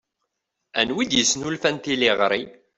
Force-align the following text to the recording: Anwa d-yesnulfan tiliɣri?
Anwa 0.79 1.03
d-yesnulfan 1.09 1.77
tiliɣri? 1.83 2.43